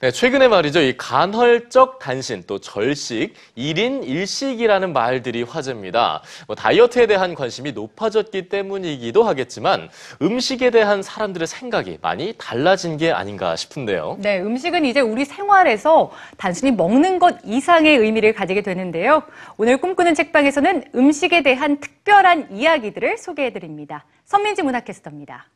네, 0.00 0.12
최근에 0.12 0.46
말이죠. 0.46 0.80
이 0.80 0.96
간헐적 0.96 1.98
단신 1.98 2.44
또 2.46 2.60
절식, 2.60 3.34
1인 3.56 4.06
1식이라는 4.06 4.92
말들이 4.92 5.42
화제입니다. 5.42 6.22
뭐 6.46 6.54
다이어트에 6.54 7.08
대한 7.08 7.34
관심이 7.34 7.72
높아졌기 7.72 8.48
때문이기도 8.48 9.24
하겠지만 9.24 9.88
음식에 10.22 10.70
대한 10.70 11.02
사람들의 11.02 11.48
생각이 11.48 11.98
많이 12.00 12.32
달라진 12.38 12.96
게 12.96 13.10
아닌가 13.10 13.56
싶은데요. 13.56 14.18
네, 14.20 14.40
음식은 14.40 14.84
이제 14.84 15.00
우리 15.00 15.24
생활에서 15.24 16.12
단순히 16.36 16.70
먹는 16.70 17.18
것 17.18 17.34
이상의 17.44 17.96
의미를 17.96 18.34
가지게 18.34 18.62
되는데요. 18.62 19.24
오늘 19.56 19.78
꿈꾸는 19.78 20.14
책방에서는 20.14 20.92
음식에 20.94 21.42
대한 21.42 21.80
특별한 21.80 22.56
이야기들을 22.56 23.18
소개해 23.18 23.52
드립니다. 23.52 24.04
선민지 24.24 24.62
문화캐스터입니다. 24.62 25.48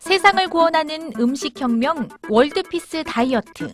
세상을 0.00 0.48
구원하는 0.48 1.12
음식혁명 1.18 2.08
월드피스 2.30 3.04
다이어트. 3.04 3.70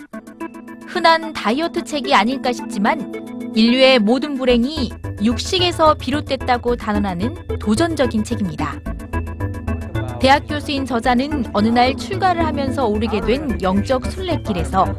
흔한 0.88 1.32
다이어트 1.32 1.84
책이 1.84 2.12
아닐까 2.14 2.52
싶지만 2.52 3.12
인류의 3.54 4.00
모든 4.00 4.36
불행이 4.36 4.90
육식에서 5.22 5.94
비롯됐다고 5.94 6.74
단언하는 6.76 7.58
도전적인 7.60 8.24
책입니다. 8.24 8.74
대학 10.20 10.40
교수인 10.48 10.84
저자는 10.84 11.44
어느 11.52 11.68
날 11.68 11.96
출가를 11.96 12.44
하면서 12.44 12.86
오르게 12.86 13.20
된 13.20 13.62
영적 13.62 14.06
순례길에서 14.06 14.94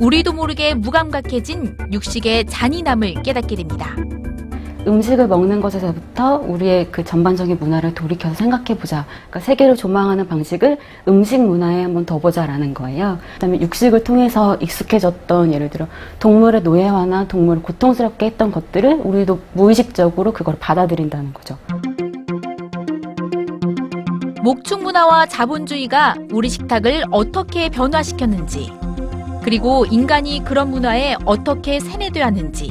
우리도 0.00 0.32
모르게 0.32 0.74
무감각해진 0.74 1.76
육식의 1.92 2.46
잔인함을 2.46 3.22
깨닫게 3.22 3.54
됩니다. 3.54 3.94
음식을 4.86 5.28
먹는 5.28 5.60
것에서부터 5.60 6.36
우리의 6.38 6.88
그 6.90 7.04
전반적인 7.04 7.58
문화를 7.58 7.94
돌이켜서 7.94 8.34
생각해 8.34 8.78
보자. 8.78 9.06
그러니까 9.28 9.40
세계를 9.40 9.76
조망하는 9.76 10.28
방식을 10.28 10.78
음식 11.08 11.40
문화에 11.40 11.82
한번 11.82 12.04
더 12.06 12.18
보자라는 12.18 12.74
거예요. 12.74 13.18
그다음에 13.34 13.60
육식을 13.60 14.04
통해서 14.04 14.56
익숙해졌던 14.56 15.52
예를 15.52 15.70
들어 15.70 15.86
동물의 16.18 16.62
노예화나 16.62 17.28
동물을 17.28 17.62
고통스럽게 17.62 18.26
했던 18.26 18.52
것들을 18.52 19.00
우리도 19.02 19.40
무의식적으로 19.54 20.32
그걸 20.32 20.56
받아들인다는 20.58 21.32
거죠. 21.32 21.56
목축 24.42 24.82
문화와 24.82 25.24
자본주의가 25.24 26.16
우리 26.30 26.50
식탁을 26.50 27.04
어떻게 27.10 27.70
변화시켰는지, 27.70 28.70
그리고 29.42 29.86
인간이 29.86 30.44
그런 30.44 30.70
문화에 30.70 31.16
어떻게 31.24 31.80
세뇌되어 31.80 32.24
왔는지, 32.24 32.70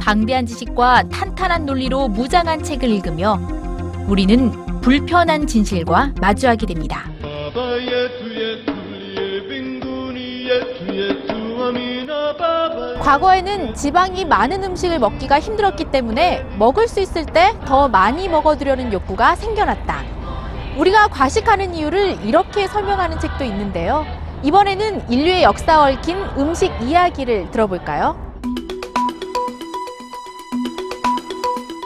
방대한 0.00 0.46
지식과 0.46 1.04
탄탄한 1.10 1.66
논리로 1.66 2.08
무장한 2.08 2.62
책을 2.62 2.88
읽으며 2.88 3.38
우리는 4.06 4.50
불편한 4.80 5.46
진실과 5.46 6.12
마주하게 6.20 6.66
됩니다. 6.66 7.04
과거에는 13.00 13.74
지방이 13.74 14.24
많은 14.24 14.62
음식을 14.64 14.98
먹기가 14.98 15.40
힘들었기 15.40 15.86
때문에 15.86 16.44
먹을 16.58 16.88
수 16.88 17.00
있을 17.00 17.24
때 17.26 17.52
더 17.64 17.88
많이 17.88 18.28
먹어두려는 18.28 18.92
욕구가 18.92 19.34
생겨났다. 19.36 20.02
우리가 20.76 21.08
과식하는 21.08 21.74
이유를 21.74 22.24
이렇게 22.24 22.66
설명하는 22.66 23.18
책도 23.20 23.44
있는데요. 23.44 24.06
이번에는 24.42 25.10
인류의 25.10 25.42
역사와 25.42 25.90
얽힌 25.90 26.16
음식 26.38 26.72
이야기를 26.82 27.50
들어볼까요? 27.50 28.27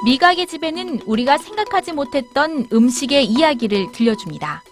미각의 0.04 0.48
집에는 0.48 1.02
우리가 1.06 1.38
생각하지 1.38 1.92
못했던 1.92 2.66
음식의 2.72 3.24
이야기를 3.24 3.92
들려줍니다. 3.92 4.62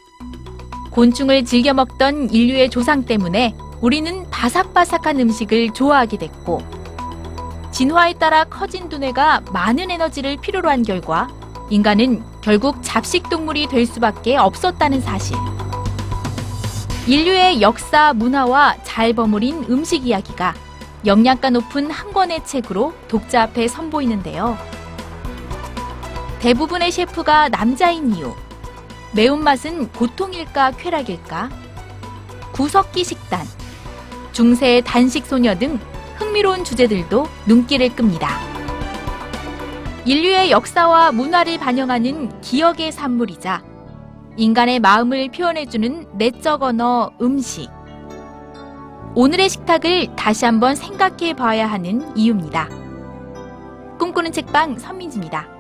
곤충을 0.91 1.45
즐겨 1.45 1.73
먹던 1.73 2.31
인류의 2.31 2.69
조상 2.69 3.05
때문에 3.05 3.55
우리는 3.81 4.29
바삭바삭한 4.31 5.21
음식을 5.21 5.73
좋아하게 5.73 6.19
됐고, 6.19 6.61
진화에 7.71 8.15
따라 8.15 8.43
커진 8.45 8.89
두뇌가 8.89 9.43
많은 9.53 9.93
에너지를 9.93 10.37
필요로 10.39 10.69
한 10.69 10.83
결과, 10.83 11.29
인간은 11.71 12.25
결국 12.41 12.79
잡식 12.83 13.31
동물이 13.31 13.69
될 13.69 13.87
수밖에 13.87 14.37
없었다는 14.37 15.01
사실. 15.01 15.37
인류의 17.07 17.63
역사, 17.63 18.13
문화와 18.13 18.83
잘 18.83 19.13
버무린 19.13 19.65
음식 19.71 20.07
이야기가 20.07 20.55
영양가 21.07 21.51
높은 21.51 21.89
한 21.91 22.13
권의 22.13 22.45
책으로 22.45 22.93
독자 23.07 23.43
앞에 23.43 23.69
선보이는데요. 23.69 24.80
대부분의 26.41 26.91
셰프가 26.91 27.51
남자인 27.51 28.15
이유. 28.15 28.35
매운맛은 29.15 29.93
고통일까 29.93 30.71
쾌락일까? 30.73 31.51
구석기 32.53 33.05
식단, 33.05 33.45
중세 34.33 34.81
단식 34.81 35.27
소녀 35.27 35.55
등 35.59 35.79
흥미로운 36.17 36.65
주제들도 36.65 37.27
눈길을 37.47 37.95
끕니다. 37.95 38.41
인류의 40.07 40.51
역사와 40.51 41.13
문화를 41.13 41.59
반영하는 41.59 42.41
기억의 42.41 42.91
산물이자 42.91 43.63
인간의 44.39 44.81
마음을 44.81 45.31
표현해주는 45.31 46.07
내적 46.15 46.63
언어 46.63 47.13
음식. 47.21 47.69
오늘의 49.15 49.51
식탁을 49.51 50.17
다시 50.17 50.47
한번 50.47 50.75
생각해 50.75 51.35
봐야 51.35 51.67
하는 51.67 52.17
이유입니다. 52.17 52.71
꿈꾸는 53.99 54.33
책방 54.33 54.79
선민지입니다. 54.79 55.60